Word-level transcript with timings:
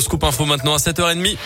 Scoop 0.00 0.24
Info 0.24 0.44
maintenant 0.44 0.74
à 0.74 0.78
7h30. 0.78 1.36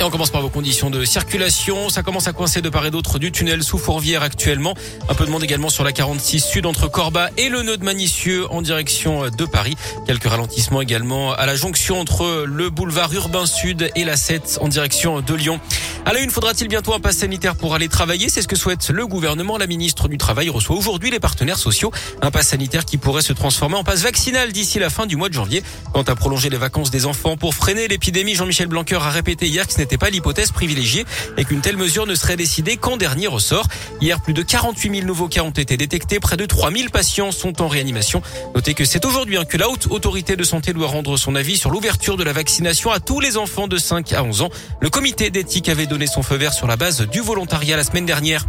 Et 0.00 0.02
on 0.02 0.08
commence 0.08 0.30
par 0.30 0.40
vos 0.40 0.48
conditions 0.48 0.88
de 0.88 1.04
circulation. 1.04 1.90
Ça 1.90 2.02
commence 2.02 2.26
à 2.26 2.32
coincer 2.32 2.62
de 2.62 2.70
part 2.70 2.86
et 2.86 2.90
d'autre 2.90 3.18
du 3.18 3.32
tunnel 3.32 3.62
sous 3.62 3.76
Fourvière 3.76 4.22
actuellement. 4.22 4.74
Un 5.10 5.14
peu 5.14 5.26
de 5.26 5.30
monde 5.30 5.44
également 5.44 5.68
sur 5.68 5.84
la 5.84 5.92
46 5.92 6.40
sud 6.40 6.64
entre 6.64 6.88
Corba 6.88 7.28
et 7.36 7.50
le 7.50 7.62
nœud 7.62 7.76
de 7.76 7.84
Manicieux 7.84 8.50
en 8.50 8.62
direction 8.62 9.28
de 9.28 9.44
Paris. 9.44 9.76
Quelques 10.06 10.24
ralentissements 10.24 10.80
également 10.80 11.34
à 11.34 11.44
la 11.44 11.54
jonction 11.54 12.00
entre 12.00 12.46
le 12.46 12.70
boulevard 12.70 13.12
urbain 13.12 13.44
sud 13.44 13.90
et 13.94 14.04
la 14.04 14.16
7 14.16 14.60
en 14.62 14.68
direction 14.68 15.20
de 15.20 15.34
Lyon. 15.34 15.60
À 16.06 16.14
la 16.14 16.20
une, 16.20 16.30
faudra-t-il 16.30 16.68
bientôt 16.68 16.94
un 16.94 17.00
pass 17.00 17.18
sanitaire 17.18 17.54
pour 17.54 17.74
aller 17.74 17.88
travailler? 17.88 18.30
C'est 18.30 18.40
ce 18.40 18.48
que 18.48 18.56
souhaite 18.56 18.88
le 18.88 19.06
gouvernement. 19.06 19.58
La 19.58 19.66
ministre 19.66 20.08
du 20.08 20.16
Travail 20.16 20.48
reçoit 20.48 20.76
aujourd'hui 20.76 21.10
les 21.10 21.20
partenaires 21.20 21.58
sociaux. 21.58 21.92
Un 22.22 22.30
pass 22.30 22.48
sanitaire 22.48 22.86
qui 22.86 22.96
pourrait 22.96 23.20
se 23.20 23.34
transformer 23.34 23.76
en 23.76 23.84
passe 23.84 24.00
vaccinal 24.00 24.50
d'ici 24.50 24.78
la 24.78 24.88
fin 24.88 25.04
du 25.04 25.16
mois 25.16 25.28
de 25.28 25.34
janvier. 25.34 25.62
Quant 25.92 26.02
à 26.02 26.14
prolonger 26.14 26.48
les 26.48 26.56
vacances 26.56 26.90
des 26.90 27.04
enfants 27.04 27.36
pour 27.36 27.54
freiner 27.54 27.86
l'épidémie, 27.86 28.34
Jean-Michel 28.34 28.68
Blanquer 28.68 28.94
a 28.94 29.10
répété 29.10 29.46
hier 29.46 29.66
que 29.66 29.74
ce 29.74 29.78
n'était 29.78 29.89
pas 29.98 30.10
l'hypothèse 30.10 30.52
privilégiée 30.52 31.04
et 31.36 31.44
qu'une 31.44 31.60
telle 31.60 31.76
mesure 31.76 32.06
ne 32.06 32.14
serait 32.14 32.36
décidée 32.36 32.76
qu'en 32.76 32.96
dernier 32.96 33.26
ressort. 33.26 33.66
Hier, 34.00 34.20
plus 34.20 34.34
de 34.34 34.42
48 34.42 34.94
000 34.94 35.06
nouveaux 35.06 35.28
cas 35.28 35.42
ont 35.42 35.50
été 35.50 35.76
détectés. 35.76 36.20
Près 36.20 36.36
de 36.36 36.46
3 36.46 36.72
000 36.72 36.88
patients 36.90 37.32
sont 37.32 37.62
en 37.62 37.68
réanimation. 37.68 38.22
Notez 38.54 38.74
que 38.74 38.84
c'est 38.84 39.04
aujourd'hui 39.04 39.38
que 39.48 39.56
la 39.56 39.68
haute 39.68 39.86
autorité 39.90 40.36
de 40.36 40.44
santé 40.44 40.72
doit 40.72 40.88
rendre 40.88 41.16
son 41.16 41.34
avis 41.34 41.56
sur 41.56 41.70
l'ouverture 41.70 42.16
de 42.16 42.24
la 42.24 42.32
vaccination 42.32 42.90
à 42.90 43.00
tous 43.00 43.20
les 43.20 43.36
enfants 43.36 43.68
de 43.68 43.78
5 43.78 44.12
à 44.12 44.22
11 44.22 44.42
ans. 44.42 44.50
Le 44.80 44.90
comité 44.90 45.30
d'éthique 45.30 45.68
avait 45.68 45.86
donné 45.86 46.06
son 46.06 46.22
feu 46.22 46.36
vert 46.36 46.52
sur 46.52 46.66
la 46.66 46.76
base 46.76 47.06
du 47.08 47.20
volontariat 47.20 47.76
la 47.76 47.84
semaine 47.84 48.06
dernière. 48.06 48.46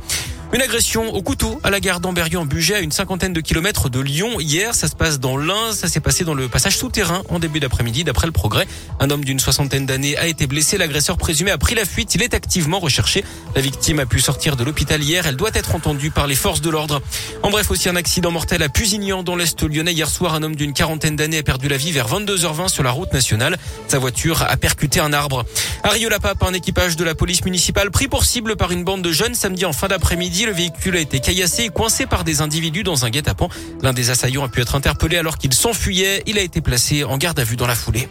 Une 0.54 0.62
agression 0.62 1.14
au 1.14 1.22
couteau 1.22 1.62
à 1.64 1.70
la 1.70 1.80
gare 1.80 2.02
d'Amberieu 2.02 2.38
en 2.38 2.46
Bugey 2.46 2.76
à 2.76 2.82
une 2.82 2.92
cinquantaine 2.92 3.32
de 3.32 3.40
kilomètres 3.40 3.88
de 3.88 4.02
Lyon. 4.02 4.42
Hier, 4.42 4.76
ça 4.76 4.90
se 4.90 4.98
passe 4.98 5.18
dans 5.18 5.38
l'Ain. 5.38 5.72
Ça 5.72 5.88
s'est 5.88 6.02
passé 6.02 6.26
dans 6.26 6.34
le 6.34 6.50
passage 6.50 6.78
souterrain 6.78 7.24
en 7.30 7.40
début 7.40 7.62
d'après-midi 7.62 8.04
d'après 8.04 8.28
le 8.28 8.34
progrès. 8.34 8.68
Un 9.00 9.10
homme 9.12 9.24
d'une 9.24 9.40
soixantaine 9.40 9.86
d'années 9.86 10.18
a 10.18 10.28
été 10.28 10.48
blessé. 10.48 10.78
L'agresseur 10.78 11.16
présumé 11.16 11.52
a 11.52 11.58
pris 11.58 11.74
la 11.74 11.86
fuite. 11.86 12.16
Il 12.16 12.22
est 12.22 12.34
activement 12.34 12.80
recherché. 12.80 13.24
La 13.56 13.62
victime 13.62 14.00
a 14.00 14.06
pu 14.06 14.20
sortir 14.20 14.58
de 14.58 14.66
l'hôpital 14.66 15.02
hier. 15.02 15.26
Elle 15.26 15.38
doit 15.38 15.52
être 15.54 15.74
entendue 15.74 16.12
par 16.12 16.28
les 16.28 16.36
forces 16.36 16.60
de 16.60 16.70
l'ordre. 16.70 17.02
En 17.44 17.50
bref, 17.50 17.72
aussi 17.72 17.88
un 17.88 17.96
accident 17.96 18.32
mortel 18.32 18.62
à 18.62 18.68
Pusignan 18.68 19.24
dans 19.24 19.38
l'Est 19.38 19.64
lyonnais. 19.64 19.94
Hier 19.94 20.10
soir, 20.10 20.36
un 20.36 20.44
homme 20.44 20.58
d'une 20.58 20.74
quarantaine 20.74 21.16
d'années 21.16 21.38
a 21.38 21.44
perdu 21.44 21.70
la 21.70 21.78
vie 21.78 21.94
vers 21.94 22.10
22h20 22.10 22.68
sur 22.68 22.84
la 22.84 22.92
route 22.92 23.14
nationale. 23.14 23.58
Sa 23.88 24.00
voiture 24.00 24.42
a 24.42 24.58
percuté 24.58 25.00
un 25.00 25.14
arbre. 25.14 25.46
À 25.84 25.90
Rio-la-Pape, 25.92 26.44
un 26.44 26.54
équipage 26.54 26.98
de 26.98 27.06
la 27.06 27.16
police 27.16 27.46
municipale 27.46 27.90
pris 27.90 28.10
pour 28.10 28.26
cible 28.26 28.58
par 28.58 28.74
une 28.74 28.84
bande 28.84 29.02
de 29.02 29.14
jeunes 29.14 29.34
samedi 29.34 29.64
en 29.64 29.72
fin 29.72 29.88
d'après-midi. 29.88 30.41
Le 30.46 30.52
véhicule 30.54 30.98
a 30.98 31.00
été 31.00 31.20
caillassé 31.20 31.66
et 31.66 31.70
coincé 31.70 32.08
par 32.08 32.24
des 32.24 32.42
individus 32.42 32.84
dans 32.84 33.06
un 33.06 33.10
guet-apens. 33.12 33.50
L'un 33.84 33.94
des 33.94 34.10
assaillants 34.10 34.44
a 34.44 34.50
pu 34.50 34.62
être 34.62 34.76
interpellé 34.76 35.18
alors 35.18 35.38
qu'il 35.38 35.54
s'enfuyait. 35.54 36.24
Il 36.26 36.40
a 36.40 36.42
été 36.42 36.62
placé 36.62 37.04
en 37.04 37.18
garde 37.18 37.40
à 37.40 37.44
vue 37.44 37.58
dans 37.58 37.68
la 37.68 37.76
foulée. 37.76 38.10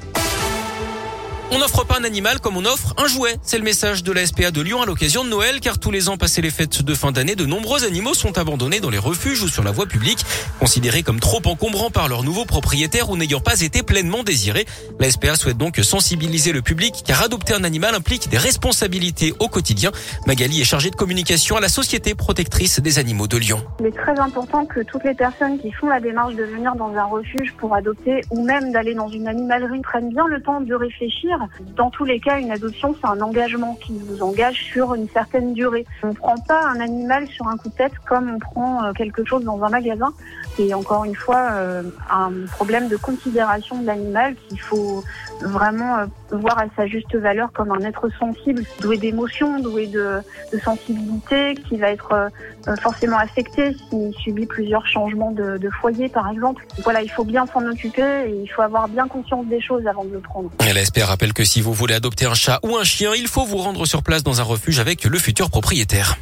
On 1.52 1.58
n'offre 1.58 1.84
pas 1.84 1.98
un 1.98 2.04
animal 2.04 2.38
comme 2.38 2.56
on 2.56 2.64
offre 2.64 2.94
un 2.96 3.08
jouet. 3.08 3.34
C'est 3.42 3.58
le 3.58 3.64
message 3.64 4.04
de 4.04 4.12
la 4.12 4.24
SPA 4.24 4.52
de 4.52 4.60
Lyon 4.60 4.82
à 4.82 4.86
l'occasion 4.86 5.24
de 5.24 5.28
Noël, 5.28 5.58
car 5.58 5.80
tous 5.80 5.90
les 5.90 6.08
ans 6.08 6.16
passés 6.16 6.40
les 6.40 6.50
fêtes 6.50 6.82
de 6.82 6.94
fin 6.94 7.10
d'année, 7.10 7.34
de 7.34 7.44
nombreux 7.44 7.84
animaux 7.84 8.14
sont 8.14 8.38
abandonnés 8.38 8.78
dans 8.78 8.88
les 8.88 8.98
refuges 8.98 9.42
ou 9.42 9.48
sur 9.48 9.64
la 9.64 9.72
voie 9.72 9.86
publique, 9.86 10.24
considérés 10.60 11.02
comme 11.02 11.18
trop 11.18 11.42
encombrants 11.44 11.90
par 11.90 12.08
leurs 12.08 12.22
nouveaux 12.22 12.44
propriétaires 12.44 13.10
ou 13.10 13.16
n'ayant 13.16 13.40
pas 13.40 13.62
été 13.62 13.82
pleinement 13.82 14.22
désirés. 14.22 14.64
La 15.00 15.10
SPA 15.10 15.34
souhaite 15.34 15.56
donc 15.56 15.78
sensibiliser 15.78 16.52
le 16.52 16.62
public, 16.62 17.02
car 17.04 17.20
adopter 17.20 17.52
un 17.52 17.64
animal 17.64 17.96
implique 17.96 18.28
des 18.28 18.38
responsabilités 18.38 19.34
au 19.40 19.48
quotidien. 19.48 19.90
Magali 20.28 20.60
est 20.60 20.64
chargée 20.64 20.90
de 20.90 20.96
communication 20.96 21.56
à 21.56 21.60
la 21.60 21.68
Société 21.68 22.14
protectrice 22.14 22.78
des 22.78 23.00
animaux 23.00 23.26
de 23.26 23.38
Lyon. 23.38 23.60
Il 23.80 23.86
est 23.86 23.96
très 23.96 24.16
important 24.20 24.66
que 24.66 24.80
toutes 24.80 25.02
les 25.02 25.14
personnes 25.14 25.58
qui 25.58 25.72
font 25.72 25.88
la 25.88 25.98
démarche 25.98 26.36
de 26.36 26.44
venir 26.44 26.76
dans 26.76 26.94
un 26.94 27.06
refuge 27.06 27.52
pour 27.58 27.74
adopter 27.74 28.20
ou 28.30 28.44
même 28.44 28.70
d'aller 28.70 28.94
dans 28.94 29.08
une 29.08 29.26
animalerie 29.26 29.80
prennent 29.80 30.10
bien 30.10 30.28
le 30.28 30.40
temps 30.40 30.60
de 30.60 30.74
réfléchir 30.74 31.39
dans 31.76 31.90
tous 31.90 32.04
les 32.04 32.20
cas, 32.20 32.38
une 32.38 32.50
adoption, 32.50 32.94
c'est 33.00 33.06
un 33.06 33.20
engagement 33.20 33.76
qui 33.80 33.98
vous 33.98 34.22
engage 34.22 34.62
sur 34.64 34.94
une 34.94 35.08
certaine 35.08 35.52
durée. 35.54 35.86
On 36.02 36.08
ne 36.08 36.12
prend 36.12 36.36
pas 36.36 36.62
un 36.66 36.80
animal 36.80 37.26
sur 37.28 37.48
un 37.48 37.56
coup 37.56 37.68
de 37.68 37.74
tête 37.74 37.92
comme 38.08 38.30
on 38.30 38.38
prend 38.38 38.84
euh, 38.84 38.92
quelque 38.92 39.24
chose 39.24 39.44
dans 39.44 39.62
un 39.62 39.68
magasin. 39.68 40.12
C'est 40.56 40.72
encore 40.74 41.04
une 41.04 41.14
fois 41.14 41.48
euh, 41.52 41.82
un 42.10 42.46
problème 42.52 42.88
de 42.88 42.96
considération 42.96 43.80
de 43.80 43.86
l'animal 43.86 44.34
qu'il 44.48 44.60
faut 44.60 45.04
vraiment 45.40 45.98
euh, 45.98 46.06
voir 46.30 46.58
à 46.58 46.64
sa 46.76 46.86
juste 46.86 47.14
valeur 47.14 47.52
comme 47.52 47.70
un 47.72 47.80
être 47.80 48.08
sensible, 48.18 48.64
doué 48.80 48.98
d'émotions, 48.98 49.60
doué 49.60 49.86
de, 49.86 50.20
sensibilité, 50.62 51.54
qui 51.54 51.76
va 51.76 51.90
être 51.90 52.30
forcément 52.82 53.16
affecté 53.16 53.74
s'il 53.88 54.12
subit 54.14 54.46
plusieurs 54.46 54.86
changements 54.86 55.30
de, 55.30 55.70
foyer, 55.80 56.08
par 56.08 56.28
exemple. 56.28 56.66
Voilà, 56.82 57.02
il 57.02 57.10
faut 57.10 57.24
bien 57.24 57.46
s'en 57.46 57.64
occuper 57.66 58.26
et 58.26 58.40
il 58.42 58.48
faut 58.48 58.62
avoir 58.62 58.88
bien 58.88 59.08
conscience 59.08 59.46
des 59.46 59.60
choses 59.60 59.86
avant 59.86 60.04
de 60.04 60.12
le 60.12 60.20
prendre. 60.20 60.50
Et 60.68 60.72
la 60.72 60.82
rappelle 61.06 61.29
que 61.32 61.44
si 61.44 61.60
vous 61.60 61.72
voulez 61.72 61.94
adopter 61.94 62.26
un 62.26 62.34
chat 62.34 62.60
ou 62.62 62.76
un 62.76 62.84
chien, 62.84 63.12
il 63.14 63.28
faut 63.28 63.44
vous 63.44 63.58
rendre 63.58 63.86
sur 63.86 64.02
place 64.02 64.22
dans 64.22 64.40
un 64.40 64.44
refuge 64.44 64.78
avec 64.78 65.04
le 65.04 65.18
futur 65.18 65.50
propriétaire. 65.50 66.16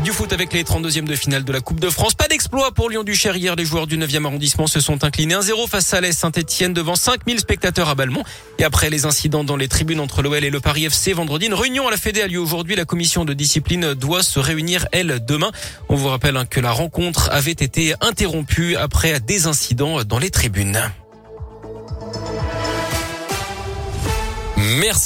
Du 0.00 0.10
foot 0.10 0.32
avec 0.32 0.52
les 0.52 0.64
32e 0.64 1.04
de 1.04 1.14
finale 1.14 1.44
de 1.44 1.52
la 1.52 1.60
Coupe 1.60 1.80
de 1.80 1.88
France. 1.88 2.14
Pas 2.14 2.26
d'exploit 2.26 2.72
pour 2.72 2.90
Lyon-Duchère 2.90 3.36
hier. 3.36 3.56
Les 3.56 3.64
joueurs 3.64 3.86
du 3.86 3.96
9e 3.96 4.26
arrondissement 4.26 4.66
se 4.66 4.80
sont 4.80 5.04
inclinés 5.04 5.34
1-0 5.34 5.68
face 5.68 5.94
à 5.94 6.00
l'Est 6.00 6.12
Saint-Etienne 6.12 6.74
devant 6.74 6.96
5000 6.96 7.38
spectateurs 7.38 7.88
à 7.88 7.94
Balmont. 7.94 8.24
Et 8.58 8.64
après 8.64 8.90
les 8.90 9.06
incidents 9.06 9.44
dans 9.44 9.56
les 9.56 9.68
tribunes 9.68 10.00
entre 10.00 10.20
l'OL 10.20 10.44
et 10.44 10.50
le 10.50 10.60
Paris 10.60 10.84
FC 10.84 11.12
vendredi, 11.12 11.46
une 11.46 11.54
réunion 11.54 11.88
à 11.88 11.90
la 11.90 11.96
Fédé 11.96 12.22
a 12.22 12.26
lieu 12.26 12.40
aujourd'hui. 12.40 12.76
La 12.76 12.84
commission 12.84 13.24
de 13.24 13.32
discipline 13.32 13.94
doit 13.94 14.22
se 14.22 14.40
réunir, 14.40 14.86
elle, 14.92 15.24
demain. 15.24 15.52
On 15.88 15.94
vous 15.94 16.08
rappelle 16.08 16.36
hein, 16.36 16.44
que 16.44 16.60
la 16.60 16.72
rencontre 16.72 17.30
avait 17.32 17.52
été 17.52 17.94
interrompue 18.00 18.76
après 18.76 19.20
des 19.20 19.46
incidents 19.46 20.04
dans 20.04 20.18
les 20.18 20.30
tribunes. 20.30 20.82
Merci. 24.64 25.04